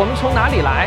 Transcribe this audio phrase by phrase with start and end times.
[0.00, 0.86] 我们从哪里来？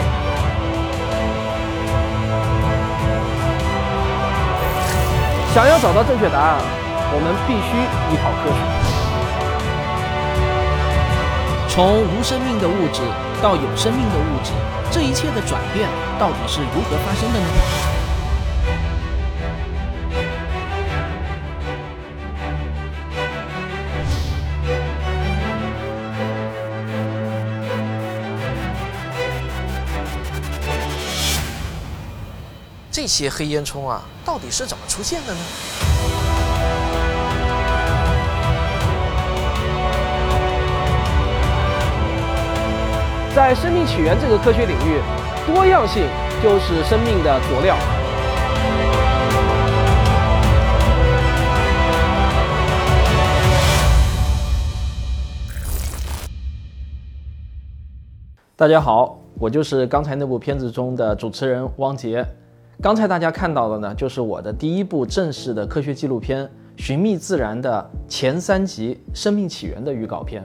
[5.53, 6.55] 想要找到正确答案，
[7.11, 7.75] 我们必须
[8.07, 8.59] 依靠科学。
[11.67, 13.01] 从无生命的物质
[13.43, 14.53] 到有生命的物质，
[14.89, 18.00] 这一切的转变到底是如何发生的呢？
[32.91, 35.39] 这些黑烟囱啊，到底是怎么出现的呢？
[43.33, 44.99] 在生命起源这个科学领域，
[45.47, 46.03] 多样性
[46.43, 47.77] 就是生命的佐料。
[58.57, 62.27] 大家好，我就是刚才那部片子中的主持人汪杰。
[62.81, 66.43] 刚才大家看到的呢，就是我的第一部正式的科学纪录片
[66.77, 70.43] 《寻觅自然》的前三集《生命起源》的预告片。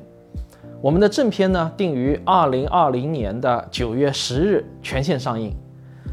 [0.82, 5.50] 我们的正片呢，定于二零二零年的九月十日全线上映。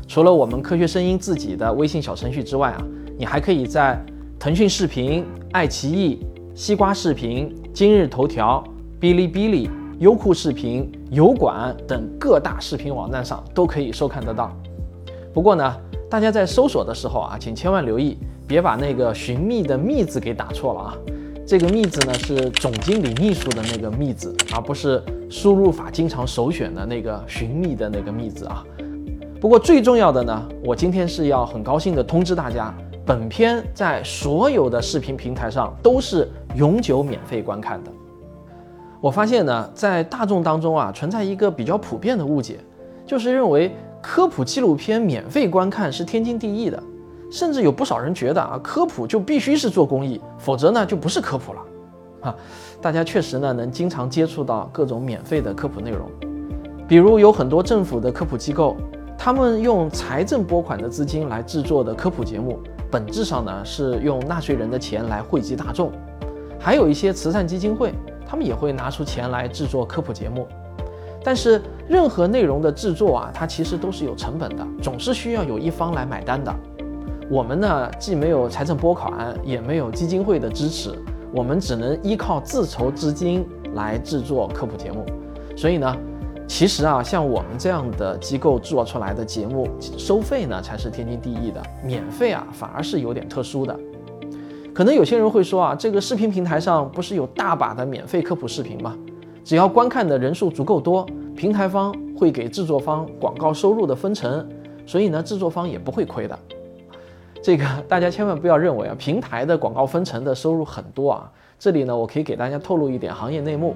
[0.08, 2.82] 除了我们科学声音自己的微信小程序之外啊，
[3.18, 4.02] 你还可以在
[4.40, 8.64] 腾讯视频、爱奇艺、西瓜视频、今日头条、
[8.98, 14.56] 哔哩哔哩、优酷视频、油管等各大视频网站上都可以收看得到。
[15.34, 15.76] 不过呢，
[16.14, 20.98] 大家在搜索的时候啊，请千万留意，别把那个“寻觅”的“觅”字给打错了啊。
[21.44, 28.64] 这个“觅”字呢是总经理秘书的那个“觅”字，而不是输入法经常首选的那个“寻觅”的那个“觅”字啊。
[29.42, 32.72] 不过最重要的呢，我今天是要很高兴的通知大家，
[33.04, 37.92] 本片在所有的视频平台上都是永久免费观看的。
[39.02, 42.60] 我发现呢，在大众当中啊，存在一个比较普遍的误解，
[43.04, 43.72] 就是认为。
[44.04, 46.84] 科普纪录片免费观看是天经地义的，
[47.32, 51.60] 甚至有不少人觉得啊，科普就必须是做公益，否则呢就不是科普了。
[52.20, 52.36] 啊，
[52.82, 56.12] 大家确实呢能经常接触到各种免费的科普内容，
[56.86, 58.76] 比如有很多政府的科普机构，
[59.18, 62.60] 他们用财政拨款的资金来制作的科普节目，
[62.92, 65.90] 本质上呢是用纳税人的钱来惠及大众。
[66.60, 67.94] 还有一些慈善基金会，
[68.28, 70.46] 他们也会拿出钱来制作科普节目。
[71.24, 76.54] 但是任何内容的制作啊，它其实都是有成本的，总是需要有一方来买单的。
[77.30, 80.94] 我们呢，既没有财政拨款，也没有基金会的支持，
[81.34, 85.06] 我们只能依靠自筹资金来制作科普节目。
[85.56, 85.96] 所以呢，
[86.48, 89.68] 其实啊，像我们这样的机构做出来的节目，
[89.98, 93.80] 收费呢才是天经地义的，免费啊反而是有点特殊的。
[94.74, 98.96] 可能有些人会说啊，这个视频平台上不是有大把的免费科普视频吗？
[99.44, 101.06] 只要观看的人数足够多，
[101.36, 104.48] 平台方会给制作方广告收入的分成，
[104.86, 106.40] 所以呢，制作方也不会亏的。
[107.42, 111.30] 这个大家千万不要认为啊，平台的广告分成的收入很多啊。
[111.60, 113.76] 这里呢，我可以给大家透露一点行业内幕。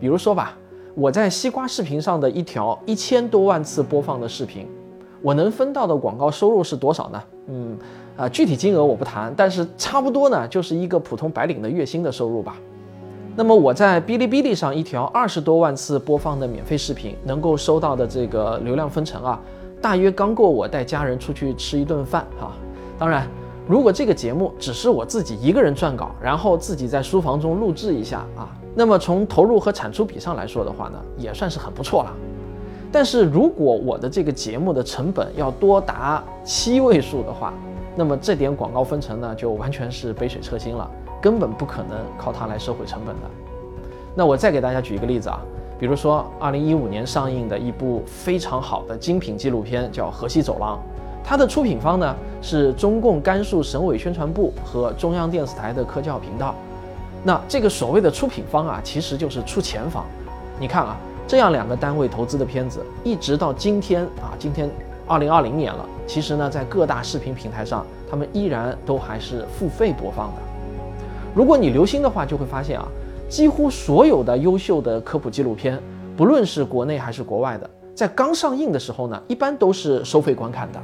[0.00, 0.56] 比如说吧，
[0.94, 4.66] 我在西瓜视频上的一条一千多万次播放的视频，
[5.20, 7.22] 我能分到的广告收入是多少呢？
[7.48, 7.78] 嗯，
[8.16, 12.56] 啊，具体金额我不谈，但是差不多呢，就是一个普通白领的月薪的收入吧。
[13.38, 19.38] 那么我在哔哩哔哩上一条二十多万次播放的免费视频，能够收到的这个流量分成啊，
[19.80, 22.50] 大约刚够我带家人出去吃一顿饭哈。
[22.98, 23.28] 当然，
[23.68, 32.12] 如果这个节目只是我自己一个人撰稿，然后自己在书房中录制一下啊，那么从投入和产出比上来说的话呢，也算是很不错了。
[32.90, 37.54] 但是如果我的这个节目的成本要多达七位数的话，
[37.98, 40.88] 那么这点广告分成呢，就完全是杯水车薪了。
[41.20, 43.22] 根本不可能靠它来收回成本的。
[44.14, 45.40] 那我再给大家举一个例子啊，
[45.80, 50.76] 比如说二零一五年上映的一部非常好的精品纪录片，叫《河西走廊》，
[51.24, 56.54] 它的出品方呢是中共甘肃省委宣传部和中央电视台的科教频道。
[57.24, 60.04] 那这个所谓的出品方啊，其实就是出钱方。
[60.60, 60.96] 你看啊，
[61.26, 64.70] 这样两个单位投资的片子，一直到今天啊，今天
[65.08, 70.42] 二零二零年了，其实呢，在各大视频平台上，他们依然都还是付费播放的。
[71.34, 72.86] 如果你留心的话，就会发现啊，
[73.26, 75.80] 几乎所有的优秀的科普纪录片，
[76.14, 80.80] 不论是国内还是国外的，在刚上映的时候呢，一般都是收费观看的。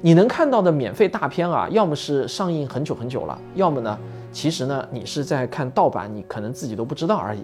[0.00, 3.98] 你能看到的免费大片啊，要么是上映很久很久了，要么呢，
[4.32, 7.40] 其实呢，你是在看盗版，你可能自己都不知道而已。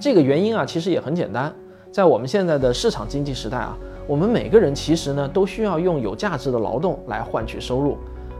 [0.00, 1.54] 这个原因啊，其实也很简单，
[1.90, 3.76] 在我们现在的市场经济时代啊，
[4.06, 7.96] 我们每个人其实呢，都需要用有价值的劳动来换取收入。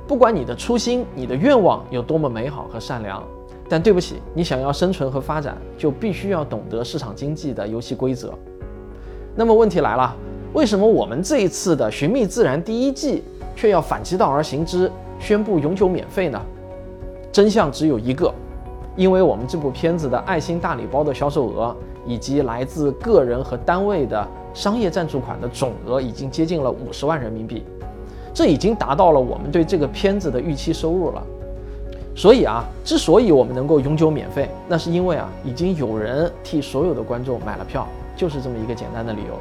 [0.06, 3.22] 不管你的初心、你的愿望有多么美好和善良，
[3.68, 8.34] 但对不起，你想要生存和发展，就必须要懂得市场经济的游戏规则。
[9.34, 10.14] 那么问题来了，
[10.52, 13.22] 为什么我们这一次的《寻觅自然》第一季
[13.54, 16.40] 却要反其道而行之，宣布永久免费呢？
[17.30, 18.30] 真相只有一个，
[18.96, 21.74] 因为我们这部片子的爱心大礼包的销售额，
[22.04, 27.62] 以及来自个人和单位的商业赞助款的总额，已经接近了五十万人民币，
[28.34, 31.22] 这已经达到了我们对这个片子的预期收入了。
[32.14, 39.34] 所以啊，之所以我们能够永久免费，那是因为啊，已经有人替所有的观众买了票，就是这么一个简单的理由。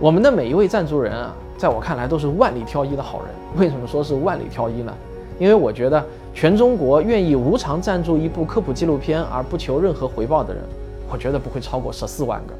[0.00, 3.28] 我们的每一位赞助人啊，在我看来都是万里挑一的好人。
[3.56, 4.92] 为什么说是万里挑一呢？
[5.38, 6.04] 因为我觉得
[6.34, 10.62] 全中国愿意无偿赞助一部科普纪录片而不求任何回报的人，
[11.08, 12.54] 我觉得不会超过十四万个。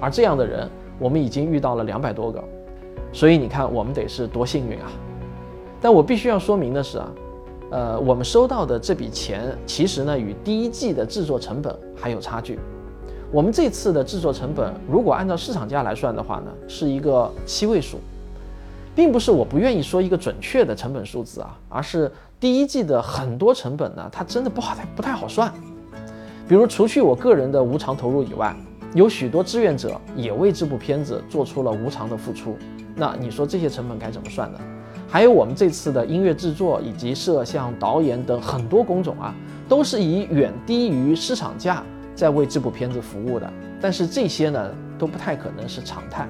[0.00, 0.68] 而这样的人，
[0.98, 2.42] 我们已经遇到了两百多个。
[3.12, 4.90] 所以你看，我们得是多幸运啊！
[5.80, 7.08] 但我必须要说明的是啊。
[7.70, 12.58] 呃，我们收到的这笔钱，其实呢与第一季的制作成本还有差距。
[13.30, 17.98] 我们这次的制作成本，如果按照市场价来算的话呢，是一个七位数，
[18.94, 22.10] 并不是我不愿意说一个准确的成本数字啊，而是
[22.40, 25.52] 第一季的很多成本呢，它真的不好太不太好算。
[26.48, 28.56] 比如，除去我个人的无偿投入以外，
[28.94, 32.56] 有许多志愿者也为这部片子做出了无偿的付出。
[32.96, 34.58] 那你说这些成本该怎么算呢？
[35.10, 39.34] 还有我们这次的音乐制作以及摄像、导演等很多工种啊，
[39.68, 41.82] 都是以远低于市场价
[42.14, 43.50] 在为这部片子服务的。
[43.80, 46.28] 但是这些呢，都不太可能是常态，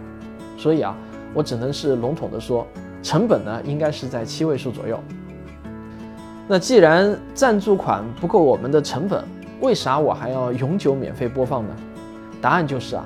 [0.56, 0.96] 所以啊，
[1.34, 2.66] 我只能是笼统的说，
[3.02, 5.00] 成本呢应该是在七位数左右。
[6.46, 9.24] 那既然赞助款不够我们的成本，
[9.60, 11.74] 为啥我还要永久免费播放呢？
[12.40, 13.04] 答案就是啊，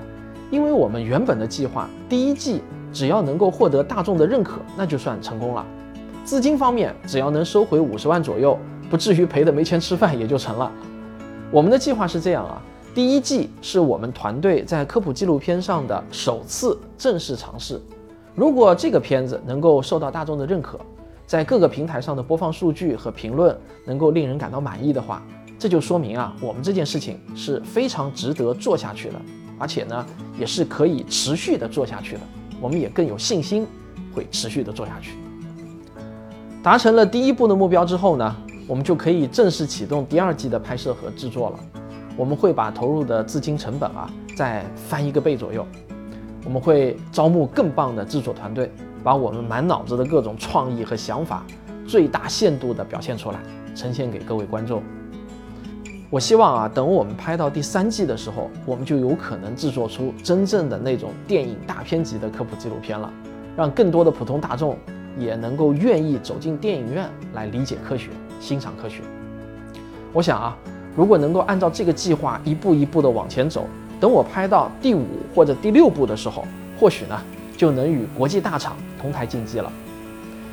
[0.51, 2.63] 因为我们原本的计划第一季。
[2.95, 5.65] 只要能够获得大众的认可，那就算成功了。
[6.27, 8.59] 资金方面，只要能收回五十万左右，
[8.91, 10.71] 不至于赔得没钱吃饭，也就成了。
[11.51, 12.61] 我们的计划是这样啊，
[12.95, 17.81] 第一季是我们团队在科普纪录片上的首次正式尝试。
[18.35, 20.79] 如果这个片子能够受到大众的认可，
[21.27, 23.57] 在各个平台上的播放数据和评论
[23.87, 25.23] 能够令人感到满意的话，
[25.63, 29.15] 这就说明啊，我们这件事情是非常值得做下去的，
[29.61, 30.05] 而且呢，
[30.37, 32.21] 也是可以持续的做下去的。
[32.61, 33.65] 我们也更有信心
[34.13, 35.13] 会持续的做下去。
[36.65, 38.37] 达成了第一步的目标之后呢，
[38.67, 41.61] 我们就可以正式启动第二季的拍摄和制作了。
[42.17, 45.65] 我们会把投入的资金成本啊再翻一个倍左右。
[46.45, 48.69] 我们会招募更棒的制作团队，
[49.05, 51.47] 把我们满脑子的各种创意和想法
[51.87, 53.39] 最大限度的表现出来，
[53.77, 54.83] 呈现给各位观众。
[56.13, 63.11] 我希望啊，等我们拍到第三季的时候，我们就有可能制作出真正的那种电影大片级的科普纪录片了，
[63.57, 64.77] 让更多的普通大众
[65.19, 68.11] 也能够愿意走进电影院来理解科学、
[68.41, 69.01] 欣赏科学。
[70.13, 70.55] 我想啊，
[70.95, 73.65] 如果能够按照这个计划一步一步的往前走，
[73.99, 76.45] 等我拍到第五或者第六部的时候，
[76.79, 77.19] 或许呢
[77.57, 79.73] 就能与国际大厂同台竞技了。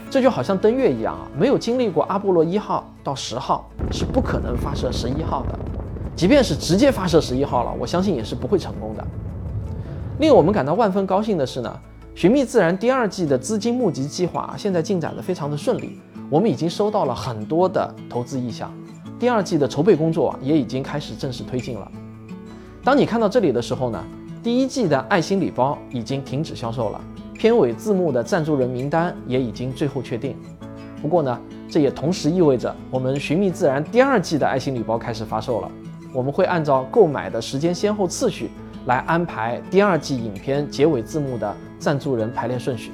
[0.09, 5.57] 这就好像登月一样啊，没有经历过阿波罗一号到十号，是不可能发射十一号的。
[6.15, 9.03] 即便是直接发射十一号了，我相信也是不会成功的。
[10.19, 11.79] 令我们感到万分高兴的是呢，
[12.19, 15.99] 《寻觅自然》第二季的资金募集计划现在进展得非常的顺利，
[16.29, 18.71] 我们已经收到了很多的投资意向，
[19.19, 21.91] 第二季的筹备工作也已经开始正式推进了。
[22.83, 24.03] 当你看到这里的时候呢，
[24.43, 27.01] 第一季的爱心礼包已经停止销售了。
[27.33, 30.35] 片尾字幕的赞助人名单也已经最后确定。
[31.01, 31.39] 不过呢，
[31.69, 35.71] 这也同时意味着我们《寻觅自然》第二季的爱心礼包开始发售了。
[36.11, 38.49] 我们会按照购买的时间先后次序
[38.87, 42.91] 来安排第二季影片结尾字幕的赞助人排列顺序。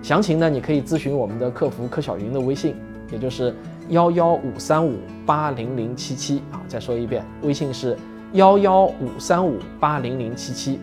[0.00, 2.74] 详情呢，你可以咨询我们的客服柯小云的微信，
[3.12, 3.54] 也就是
[3.90, 4.96] 幺幺五三五
[5.26, 6.62] 八零零七七啊。
[6.66, 7.94] 再说一遍，微信是
[8.32, 10.80] 幺幺五三五八零零七七。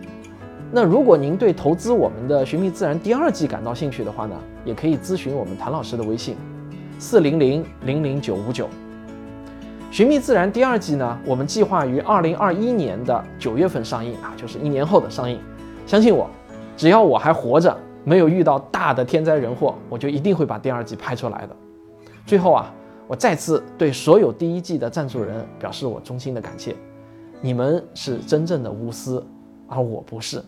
[0.72, 6.38] 那如果您对投资我们的《寻觅自然》第二季感到兴趣的话呢，也可以咨询我们谭老师的微信，
[7.00, 8.66] 四零零零零九五九。
[9.90, 15.40] 《寻觅自然》第二季呢，我们计划于二零二一年的九月份上映啊，就是一年后的上映。
[15.88, 16.30] 相信我，
[16.76, 21.56] 只要我还活着，没有遇到大的天灾人祸，我就一定会把第二季拍出来的。
[22.26, 22.70] 最后啊，
[23.08, 26.76] 我再次对所有第一季的赞助人表示我衷心的感谢，
[27.40, 29.26] 你们是真正的无私，
[29.70, 30.44] 而我不是。